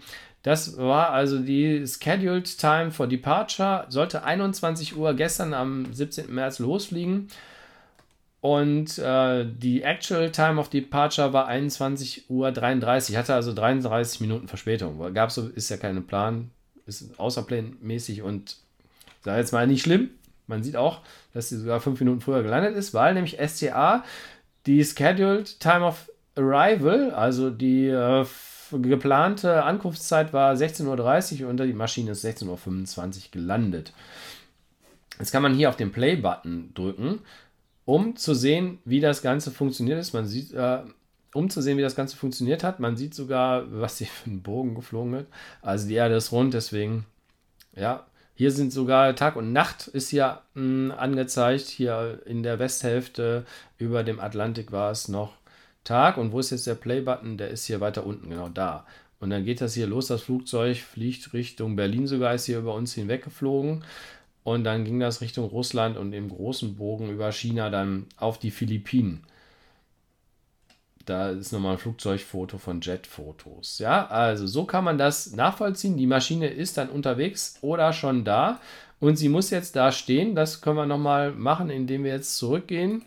das 0.44 0.78
war 0.78 1.10
also 1.10 1.40
die 1.40 1.84
Scheduled 1.84 2.58
Time 2.58 2.92
for 2.92 3.08
Departure, 3.08 3.86
sollte 3.88 4.22
21 4.22 4.96
Uhr 4.96 5.14
gestern 5.14 5.52
am 5.52 5.92
17. 5.92 6.32
März 6.32 6.60
losfliegen. 6.60 7.26
Und 8.40 8.98
äh, 8.98 9.44
die 9.44 9.82
Actual 9.82 10.30
Time 10.30 10.60
of 10.60 10.70
Departure 10.70 11.32
war 11.32 11.48
21 11.48 12.30
Uhr 12.30 12.52
33, 12.52 13.16
hatte 13.16 13.34
also 13.34 13.52
33 13.52 14.20
Minuten 14.20 14.46
Verspätung. 14.46 15.12
Gab 15.12 15.32
so, 15.32 15.48
ist 15.48 15.70
ja 15.70 15.76
kein 15.76 16.06
Plan, 16.06 16.52
ist 16.86 17.18
außerplanmäßig 17.18 18.22
und 18.22 18.58
sei 19.24 19.38
jetzt 19.38 19.52
mal 19.52 19.66
nicht 19.66 19.82
schlimm. 19.82 20.10
Man 20.46 20.62
sieht 20.62 20.76
auch, 20.76 21.00
dass 21.32 21.48
sie 21.48 21.58
sogar 21.58 21.80
fünf 21.80 22.00
Minuten 22.00 22.20
früher 22.20 22.42
gelandet 22.42 22.76
ist, 22.76 22.94
weil 22.94 23.14
nämlich 23.14 23.38
SCA 23.44 24.04
die 24.66 24.84
Scheduled 24.84 25.60
Time 25.60 25.84
of 25.84 26.10
Arrival, 26.36 27.12
also 27.12 27.50
die 27.50 27.86
äh, 27.86 28.24
geplante 28.72 29.62
Ankunftszeit 29.62 30.32
war 30.32 30.54
16.30 30.54 31.42
Uhr 31.42 31.50
und 31.50 31.60
die 31.60 31.72
Maschine 31.72 32.12
ist 32.12 32.24
16.25 32.24 32.46
Uhr 32.46 33.22
gelandet. 33.32 33.92
Jetzt 35.18 35.32
kann 35.32 35.42
man 35.42 35.54
hier 35.54 35.68
auf 35.68 35.76
den 35.76 35.92
Play-Button 35.92 36.74
drücken, 36.74 37.20
um 37.84 38.16
zu 38.16 38.34
sehen, 38.34 38.78
wie 38.84 39.00
das 39.00 39.22
Ganze 39.22 39.50
funktioniert 39.50 39.98
ist. 39.98 40.12
Man 40.12 40.26
sieht, 40.26 40.52
äh, 40.52 40.80
um 41.32 41.48
zu 41.48 41.62
sehen, 41.62 41.78
wie 41.78 41.82
das 41.82 41.96
Ganze 41.96 42.16
funktioniert 42.16 42.64
hat. 42.64 42.80
Man 42.80 42.96
sieht 42.96 43.14
sogar, 43.14 43.64
was 43.70 43.98
hier 43.98 44.08
für 44.08 44.30
ein 44.30 44.42
Bogen 44.42 44.74
geflogen 44.74 45.12
wird. 45.12 45.26
Also 45.62 45.88
die 45.88 45.94
Erde 45.94 46.16
ist 46.16 46.32
rund, 46.32 46.52
deswegen, 46.52 47.06
ja, 47.74 48.06
hier 48.36 48.52
sind 48.52 48.70
sogar 48.70 49.16
Tag 49.16 49.34
und 49.36 49.52
Nacht 49.52 49.88
ist 49.88 50.10
hier 50.10 50.42
mh, 50.54 50.94
angezeigt. 50.94 51.68
Hier 51.68 52.20
in 52.26 52.42
der 52.42 52.58
Westhälfte 52.58 53.46
über 53.78 54.04
dem 54.04 54.20
Atlantik 54.20 54.72
war 54.72 54.90
es 54.90 55.08
noch 55.08 55.32
Tag. 55.84 56.18
Und 56.18 56.32
wo 56.32 56.40
ist 56.40 56.50
jetzt 56.50 56.66
der 56.66 56.74
Play-Button? 56.74 57.38
Der 57.38 57.48
ist 57.48 57.64
hier 57.64 57.80
weiter 57.80 58.04
unten, 58.04 58.28
genau 58.28 58.50
da. 58.50 58.86
Und 59.20 59.30
dann 59.30 59.46
geht 59.46 59.62
das 59.62 59.72
hier 59.72 59.86
los. 59.86 60.08
Das 60.08 60.20
Flugzeug 60.20 60.76
fliegt 60.76 61.32
Richtung 61.32 61.76
Berlin 61.76 62.06
sogar, 62.06 62.34
ist 62.34 62.44
hier 62.44 62.58
über 62.58 62.74
uns 62.74 62.92
hinweggeflogen. 62.92 63.84
Und 64.44 64.64
dann 64.64 64.84
ging 64.84 65.00
das 65.00 65.22
Richtung 65.22 65.46
Russland 65.46 65.96
und 65.96 66.12
im 66.12 66.28
großen 66.28 66.76
Bogen 66.76 67.08
über 67.08 67.32
China 67.32 67.70
dann 67.70 68.04
auf 68.18 68.38
die 68.38 68.50
Philippinen. 68.50 69.24
Da 71.06 71.30
ist 71.30 71.52
nochmal 71.52 71.72
ein 71.72 71.78
Flugzeugfoto 71.78 72.58
von 72.58 72.80
Jetfotos. 72.80 73.78
Ja, 73.78 74.06
also 74.08 74.46
so 74.46 74.64
kann 74.64 74.84
man 74.84 74.98
das 74.98 75.32
nachvollziehen. 75.32 75.96
Die 75.96 76.06
Maschine 76.06 76.48
ist 76.48 76.76
dann 76.76 76.90
unterwegs 76.90 77.58
oder 77.62 77.92
schon 77.92 78.24
da 78.24 78.60
und 78.98 79.16
sie 79.16 79.28
muss 79.28 79.50
jetzt 79.50 79.76
da 79.76 79.92
stehen. 79.92 80.34
Das 80.34 80.60
können 80.60 80.76
wir 80.76 80.86
nochmal 80.86 81.32
machen, 81.32 81.70
indem 81.70 82.04
wir 82.04 82.12
jetzt 82.12 82.36
zurückgehen. 82.36 83.02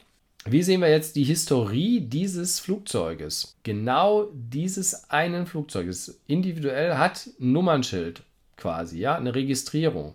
Wie 0.45 0.63
sehen 0.63 0.79
wir 0.79 0.89
jetzt 0.89 1.17
die 1.17 1.25
Historie 1.25 1.99
dieses 1.99 2.61
Flugzeuges? 2.61 3.57
Genau 3.63 4.29
dieses 4.33 5.09
einen 5.09 5.45
Flugzeuges. 5.45 6.21
Individuell 6.27 6.95
hat 6.95 7.27
ein 7.39 7.51
Nummernschild 7.51 8.23
quasi, 8.55 8.99
ja, 8.99 9.15
eine 9.15 9.35
Registrierung. 9.35 10.13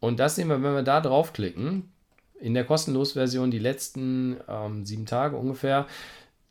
Und 0.00 0.18
das 0.18 0.36
sehen 0.36 0.48
wir, 0.48 0.62
wenn 0.62 0.74
wir 0.74 0.82
da 0.82 1.02
draufklicken. 1.02 1.90
In 2.40 2.54
der 2.54 2.64
kostenlos 2.64 3.12
Version 3.12 3.50
die 3.50 3.58
letzten 3.58 4.38
ähm, 4.48 4.84
sieben 4.84 5.06
Tage 5.06 5.36
ungefähr 5.36 5.86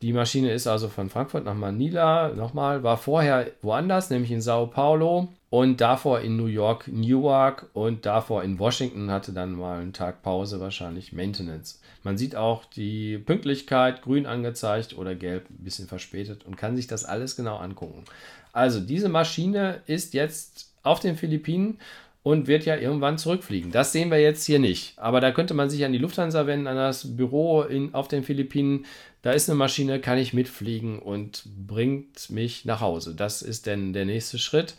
die 0.02 0.12
Maschine 0.12 0.52
ist 0.52 0.66
also 0.66 0.88
von 0.88 1.08
Frankfurt 1.08 1.44
nach 1.44 1.54
Manila, 1.54 2.28
nochmal, 2.28 2.82
war 2.82 2.98
vorher 2.98 3.50
woanders, 3.62 4.10
nämlich 4.10 4.30
in 4.30 4.42
Sao 4.42 4.66
Paulo 4.66 5.28
und 5.48 5.80
davor 5.80 6.20
in 6.20 6.36
New 6.36 6.46
York, 6.46 6.88
Newark 6.88 7.70
und 7.72 8.04
davor 8.04 8.42
in 8.42 8.58
Washington, 8.58 9.10
hatte 9.10 9.32
dann 9.32 9.52
mal 9.52 9.80
einen 9.80 9.94
Tag 9.94 10.22
Pause, 10.22 10.60
wahrscheinlich 10.60 11.12
Maintenance. 11.12 11.80
Man 12.02 12.18
sieht 12.18 12.36
auch 12.36 12.66
die 12.66 13.16
Pünktlichkeit 13.16 14.02
grün 14.02 14.26
angezeigt 14.26 14.98
oder 14.98 15.14
gelb, 15.14 15.48
ein 15.48 15.64
bisschen 15.64 15.88
verspätet 15.88 16.44
und 16.44 16.56
kann 16.56 16.76
sich 16.76 16.86
das 16.86 17.04
alles 17.04 17.34
genau 17.34 17.56
angucken. 17.56 18.04
Also 18.52 18.80
diese 18.80 19.08
Maschine 19.08 19.80
ist 19.86 20.12
jetzt 20.12 20.72
auf 20.82 21.00
den 21.00 21.16
Philippinen 21.16 21.78
und 22.26 22.48
wird 22.48 22.66
ja 22.66 22.76
irgendwann 22.76 23.18
zurückfliegen. 23.18 23.70
Das 23.70 23.92
sehen 23.92 24.10
wir 24.10 24.20
jetzt 24.20 24.44
hier 24.44 24.58
nicht. 24.58 24.98
Aber 24.98 25.20
da 25.20 25.30
könnte 25.30 25.54
man 25.54 25.70
sich 25.70 25.84
an 25.84 25.92
die 25.92 25.98
Lufthansa 25.98 26.48
wenden, 26.48 26.66
an 26.66 26.74
das 26.74 27.16
Büro 27.16 27.62
in, 27.62 27.94
auf 27.94 28.08
den 28.08 28.24
Philippinen. 28.24 28.84
Da 29.22 29.30
ist 29.30 29.48
eine 29.48 29.56
Maschine, 29.56 30.00
kann 30.00 30.18
ich 30.18 30.32
mitfliegen 30.32 30.98
und 30.98 31.44
bringt 31.46 32.28
mich 32.30 32.64
nach 32.64 32.80
Hause. 32.80 33.14
Das 33.14 33.42
ist 33.42 33.66
denn 33.66 33.92
der 33.92 34.06
nächste 34.06 34.40
Schritt. 34.40 34.74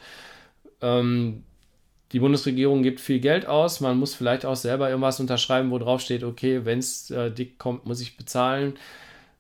Ähm, 0.82 1.46
die 2.12 2.20
Bundesregierung 2.20 2.84
gibt 2.84 3.00
viel 3.00 3.22
Geld 3.22 3.46
aus. 3.46 3.80
Man 3.80 3.98
muss 3.98 4.14
vielleicht 4.14 4.46
auch 4.46 4.58
selber 4.58 4.90
irgendwas 4.90 5.22
unterschreiben, 5.22 5.72
wo 5.72 5.78
drauf 5.78 6.02
steht, 6.02 6.26
okay, 6.26 6.66
wenn 6.66 6.80
es 6.80 7.10
äh, 7.12 7.32
dick 7.32 7.58
kommt, 7.58 7.86
muss 7.86 8.02
ich 8.02 8.18
bezahlen. 8.18 8.74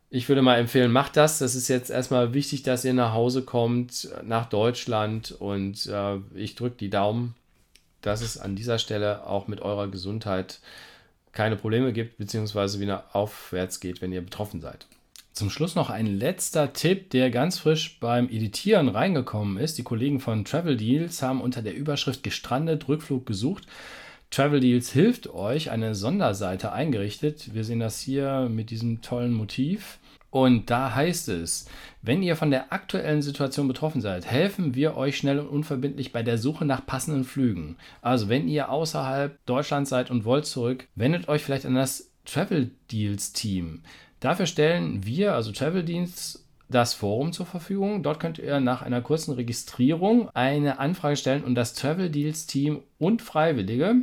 Ich 0.10 0.30
würde 0.30 0.42
mal 0.42 0.60
empfehlen, 0.60 0.94
macht 0.94 1.18
das. 1.18 1.40
Das 1.40 1.56
ist 1.56 1.68
jetzt 1.68 1.90
erstmal 1.90 2.34
wichtig, 2.34 2.64
dass 2.64 2.86
ihr 2.86 2.94
nach 2.94 3.12
Hause 3.12 3.42
kommt, 3.42 4.08
nach 4.24 4.46
Deutschland 4.46 5.34
und 5.34 5.88
äh, 5.88 6.20
ich 6.36 6.56
drücke 6.56 6.78
die 6.78 6.90
Daumen 6.90 7.36
dass 8.02 8.22
es 8.22 8.38
an 8.38 8.56
dieser 8.56 8.80
Stelle 8.80 9.26
auch 9.26 9.48
mit 9.48 9.62
eurer 9.62 9.88
Gesundheit 9.88 10.60
keine 11.32 11.56
Probleme 11.56 11.94
gibt, 11.94 12.18
beziehungsweise 12.18 12.80
wieder 12.80 13.06
aufwärts 13.14 13.80
geht, 13.80 14.02
wenn 14.02 14.12
ihr 14.12 14.22
betroffen 14.22 14.62
seid. 14.62 14.88
Zum 15.34 15.52
Schluss 15.52 15.76
noch 15.76 15.92
ein 15.92 16.08
letzter 16.08 16.74
Tipp, 16.74 17.12
der 17.12 17.30
ganz 17.30 17.60
frisch 17.60 18.00
beim 18.00 18.28
Editieren 18.28 18.90
reingekommen 18.90 19.58
ist. 19.58 19.78
Die 19.78 19.84
Kollegen 19.84 20.20
von 20.20 20.46
Travel 20.46 20.78
Deals 20.78 21.22
haben 21.22 21.42
unter 21.42 21.62
der 21.62 21.76
Überschrift 21.76 22.24
Gestrandet 22.24 22.88
Rückflug 22.88 23.28
gesucht. 23.28 23.68
Travel 24.32 24.60
Deals 24.60 24.92
hilft 24.92 25.28
euch 25.28 25.70
eine 25.70 25.94
Sonderseite 25.94 26.72
eingerichtet. 26.72 27.54
Wir 27.54 27.64
sehen 27.64 27.80
das 27.80 28.02
hier 28.02 28.50
mit 28.50 28.72
diesem 28.72 29.04
tollen 29.04 29.32
Motiv. 29.32 30.00
Und 30.30 30.70
da 30.70 30.94
heißt 30.94 31.30
es, 31.30 31.68
wenn 32.02 32.22
ihr 32.22 32.36
von 32.36 32.52
der 32.52 32.74
aktuellen 32.74 33.22
Situation 33.22 33.68
betroffen 33.68 34.02
seid, 34.02 34.26
helfen 34.26 34.76
wir 34.76 34.98
euch 34.98 35.18
schnell 35.18 35.40
und 35.40 35.48
unverbindlich 35.48 36.12
bei 36.12 36.22
der 36.22 36.38
Suche 36.38 36.66
nach 36.66 36.86
passenden 36.86 37.24
Flügen. 37.24 37.78
Also 38.02 38.30
wenn 38.30 38.48
ihr 38.48 38.70
außerhalb 38.70 39.38
Deutschlands 39.46 39.90
seid 39.90 40.12
und 40.12 40.26
wollt 40.26 40.46
zurück, 40.46 40.88
wendet 40.96 41.28
euch 41.30 41.44
vielleicht 41.44 41.66
an 41.66 41.76
das 41.76 42.12
Travel 42.26 42.72
Deals 42.92 43.32
Team. 43.32 43.82
Dafür 44.20 44.48
stellen 44.48 45.06
wir, 45.06 45.34
also 45.34 45.52
Travel 45.52 45.84
Deals, 45.84 46.44
das 46.70 46.94
Forum 46.94 47.32
zur 47.32 47.46
Verfügung. 47.46 48.04
Dort 48.04 48.20
könnt 48.20 48.40
ihr 48.40 48.60
nach 48.60 48.82
einer 48.82 49.02
kurzen 49.02 49.34
Registrierung 49.34 50.30
eine 50.34 50.80
Anfrage 50.80 51.16
stellen 51.16 51.44
und 51.44 51.56
das 51.56 51.74
Travel 51.74 52.10
Deals 52.10 52.46
Team 52.46 52.82
und 53.00 53.22
Freiwillige 53.22 53.96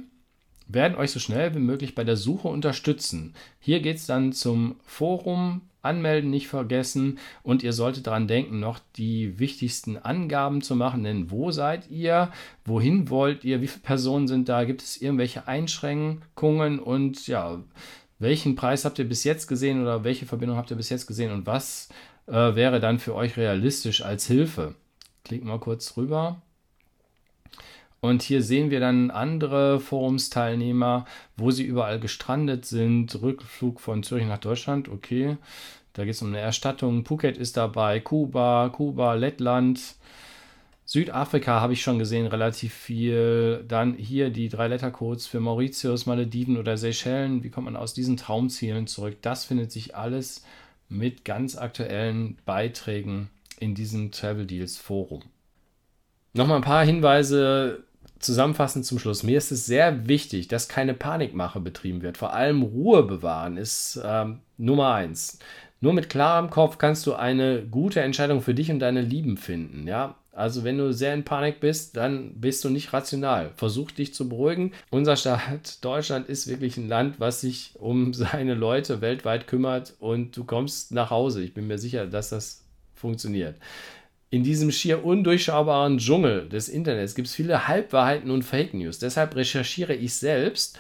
werden 0.67 0.97
euch 0.97 1.11
so 1.11 1.19
schnell 1.19 1.55
wie 1.55 1.61
möglich 1.61 1.95
bei 1.95 2.05
der 2.05 2.17
Suche 2.17 2.49
unterstützen. 2.49 3.35
Hier 3.61 3.81
geht 3.81 3.97
es 3.97 4.07
dann 4.07 4.33
zum 4.33 4.77
Forum. 4.85 5.63
Anmelden 5.85 6.31
nicht 6.31 6.49
vergessen. 6.49 7.19
Und 7.43 7.63
ihr 7.63 7.73
solltet 7.73 8.07
daran 8.07 8.27
denken, 8.27 8.59
noch 8.59 8.81
die 8.97 9.39
wichtigsten 9.39 9.97
Angaben 9.97 10.63
zu 10.63 10.75
machen, 10.75 11.05
denn 11.05 11.31
wo 11.31 11.51
seid 11.51 11.91
ihr, 11.91 12.33
wohin 12.65 13.11
wollt 13.11 13.45
ihr, 13.45 13.61
wie 13.61 13.69
viele 13.69 13.83
Personen 13.83 14.27
sind 14.27 14.49
da, 14.49 14.65
gibt 14.65 14.83
es 14.83 15.01
irgendwelche 15.01 15.47
Einschränkungen? 15.47 16.79
Und 16.79 17.27
ja, 17.27 17.63
welchen 18.19 18.57
Preis 18.57 18.85
habt 18.85 18.99
ihr 18.99 19.09
bis 19.09 19.25
jetzt 19.25 19.47
gesehen? 19.47 19.83
Oder 19.83 20.05
welche 20.05 20.27
Verbindung 20.27 20.57
habt 20.57 20.71
ihr 20.71 20.77
bis 20.77 20.89
jetzt 20.89 21.07
gesehen? 21.07 21.33
Und 21.33 21.47
was 21.47 21.89
äh, 22.27 22.33
wäre 22.33 22.81
dann 22.81 22.99
für 22.99 23.15
euch 23.15 23.37
realistisch 23.37 24.03
als 24.03 24.27
Hilfe? 24.27 24.75
Klicken 25.25 25.49
wir 25.49 25.59
kurz 25.59 25.97
rüber. 25.97 26.41
Und 28.05 28.21
hier 28.21 28.43
sehen 28.43 28.71
wir 28.71 28.81
dann 28.81 29.11
andere 29.11 29.81
Forumsteilnehmer, 29.81 31.07
wo 31.39 31.51
sie 31.51 31.65
überall 31.65 31.99
gestrandet 31.99 32.67
sind. 32.67 33.23
Rückflug 33.23 33.81
von 33.81 34.03
Zürich 34.03 34.27
nach 34.27 34.41
Deutschland, 34.41 34.91
okay. 34.91 35.39
Da 35.95 36.05
geht 36.05 36.13
es 36.13 36.21
um 36.21 36.29
eine 36.29 36.41
Erstattung. 36.41 37.07
Phuket 37.07 37.39
ist 37.39 37.57
dabei, 37.57 38.01
Kuba, 38.01 38.69
Kuba, 38.69 39.15
Lettland. 39.15 39.81
Südafrika 40.85 41.63
habe 41.63 41.73
ich 41.73 41.81
schon 41.81 41.99
gesehen, 41.99 42.27
relativ 42.27 42.75
viel. 42.75 43.65
Dann 43.67 43.95
hier 43.95 44.29
die 44.29 44.51
drei 44.51 44.69
Lettercodes 44.69 45.27
für 45.27 45.41
Mauritius, 45.41 46.05
Malediven 46.05 46.59
oder 46.59 46.77
Seychellen. 46.77 47.43
Wie 47.43 47.49
kommt 47.49 47.65
man 47.65 47.77
aus 47.77 47.95
diesen 47.95 48.19
Traumzielen 48.19 48.87
zurück? 48.87 49.17
Das 49.23 49.47
findet 49.47 49.73
sich 49.73 49.97
alles 49.97 50.45
mit 50.91 51.25
ganz 51.25 51.57
aktuellen 51.57 52.37
Beiträgen 52.45 53.31
in 53.59 53.75
diesem 53.75 54.13
Travel 54.13 54.45
Deals 54.45 54.77
Forum. 54.77 55.23
Nochmal 56.35 56.57
ein 56.57 56.63
paar 56.63 56.85
Hinweise 56.85 57.85
zusammenfassend 58.25 58.85
zum 58.85 58.99
Schluss. 58.99 59.23
Mir 59.23 59.39
ist 59.39 59.53
es 59.53 59.67
sehr 59.67 60.09
wichtig, 60.09 60.49
dass 60.49 60.69
keine 60.69 60.95
Panikmache 60.95 61.61
betrieben 61.61 62.03
wird. 62.03 62.19
Vor 62.19 62.33
allem 62.33 62.63
Ruhe 62.63 63.03
bewahren 63.03 63.57
ist 63.57 64.01
ähm, 64.05 64.41
Nummer 64.57 64.95
eins. 64.95 65.39
Nur 65.81 65.93
mit 65.93 66.09
klarem 66.09 66.51
Kopf 66.51 66.79
kannst 66.79 67.07
du 67.07 67.15
eine 67.15 67.63
gute 67.63 68.01
Entscheidung 68.01 68.41
für 68.41 68.55
dich 68.55 68.71
und 68.71 68.79
deine 68.79 69.03
Lieben 69.03 69.37
finden. 69.37 69.87
Ja, 69.87 70.17
also 70.33 70.65
wenn 70.65 70.79
du 70.79 70.93
sehr 70.93 71.15
in 71.15 71.25
Panik 71.25 71.61
bist, 71.61 71.97
dann 71.97 72.41
bist 72.41 72.65
du 72.65 72.71
nicht 72.71 72.93
rational. 72.93 73.53
Versuch 73.57 73.91
dich 73.91 74.15
zu 74.15 74.29
beruhigen. 74.29 74.73
Unser 74.91 75.17
Staat 75.17 75.79
Deutschland 75.85 76.29
ist 76.29 76.49
wirklich 76.49 76.77
ein 76.77 76.89
Land, 76.89 77.21
was 77.21 77.41
sich 77.41 77.73
um 77.79 78.15
seine 78.15 78.55
Leute 78.55 79.01
weltweit 79.01 79.47
kümmert 79.47 79.95
und 80.01 80.37
du 80.37 80.45
kommst 80.45 80.93
nach 80.93 81.11
Hause. 81.11 81.43
Ich 81.43 81.55
bin 81.55 81.67
mir 81.67 81.79
sicher, 81.79 82.07
dass 82.07 82.31
das 82.31 82.65
funktioniert 82.95 83.57
in 84.35 84.43
diesem 84.43 84.73
schier 84.73 85.05
undurchschaubaren 85.05 85.99
Dschungel 85.99 86.49
des 86.49 86.69
Internets 86.69 87.15
gibt 87.15 87.29
es 87.29 87.35
viele 87.37 87.69
Halbwahrheiten 87.69 88.33
und 88.33 88.43
Fake 88.43 88.75
News. 88.75 88.99
Deshalb 88.99 89.37
recherchiere 89.37 89.95
ich 89.95 90.15
selbst 90.15 90.77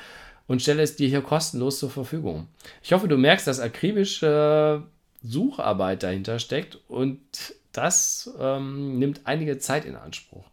und 0.48 0.60
stelle 0.60 0.82
es 0.82 0.96
dir 0.96 1.06
hier 1.06 1.22
kostenlos 1.22 1.78
zur 1.78 1.88
Verfügung. 1.88 2.48
Ich 2.82 2.92
hoffe, 2.92 3.06
du 3.06 3.16
merkst, 3.16 3.46
dass 3.46 3.60
akribische 3.60 4.82
Sucharbeit 5.22 6.02
dahinter 6.02 6.40
steckt 6.40 6.80
und 6.88 7.20
das 7.70 8.34
ähm, 8.40 8.98
nimmt 8.98 9.20
einige 9.22 9.58
Zeit 9.58 9.84
in 9.84 9.94
Anspruch. 9.94 10.46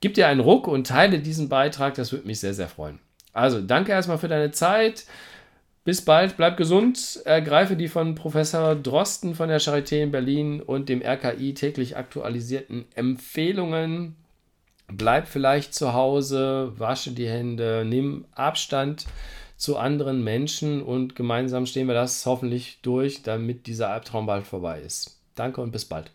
Gib 0.00 0.12
dir 0.12 0.28
einen 0.28 0.40
Ruck 0.40 0.68
und 0.68 0.86
teile 0.86 1.20
diesen 1.20 1.48
Beitrag, 1.48 1.94
das 1.94 2.12
würde 2.12 2.26
mich 2.26 2.40
sehr, 2.40 2.52
sehr 2.52 2.68
freuen. 2.68 2.98
Also, 3.32 3.62
danke 3.62 3.92
erstmal 3.92 4.18
für 4.18 4.28
deine 4.28 4.50
Zeit. 4.50 5.06
Bis 5.84 6.00
bald, 6.00 6.38
bleib 6.38 6.56
gesund, 6.56 7.20
ergreife 7.26 7.76
die 7.76 7.88
von 7.88 8.14
Professor 8.14 8.74
Drosten 8.74 9.34
von 9.34 9.50
der 9.50 9.60
Charité 9.60 10.02
in 10.02 10.10
Berlin 10.10 10.62
und 10.62 10.88
dem 10.88 11.02
RKI 11.02 11.52
täglich 11.52 11.98
aktualisierten 11.98 12.86
Empfehlungen. 12.94 14.16
Bleib 14.86 15.28
vielleicht 15.28 15.74
zu 15.74 15.92
Hause, 15.92 16.72
wasche 16.78 17.12
die 17.12 17.28
Hände, 17.28 17.84
nimm 17.86 18.24
Abstand 18.32 19.04
zu 19.58 19.76
anderen 19.76 20.24
Menschen 20.24 20.82
und 20.82 21.16
gemeinsam 21.16 21.66
stehen 21.66 21.86
wir 21.86 21.94
das 21.94 22.24
hoffentlich 22.24 22.78
durch, 22.80 23.22
damit 23.22 23.66
dieser 23.66 23.90
Albtraum 23.90 24.24
bald 24.24 24.46
vorbei 24.46 24.80
ist. 24.80 25.20
Danke 25.34 25.60
und 25.60 25.70
bis 25.70 25.84
bald. 25.84 26.13